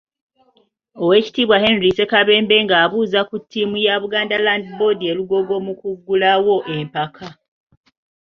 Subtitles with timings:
[1.01, 7.27] Oweekitiibwa Henry Ssekabembe ng'abuuza ku ttiimu ya Buganda Land Board e Lugogo mu kuggulawo empaka.